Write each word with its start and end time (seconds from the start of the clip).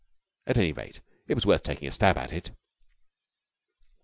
At 0.47 0.57
any 0.57 0.71
rate, 0.71 0.99
it 1.27 1.35
was 1.35 1.45
worth 1.45 1.61
taking 1.61 1.87
a 1.87 1.91
stab 1.91 2.17
at 2.17 2.33
it. 2.33 2.49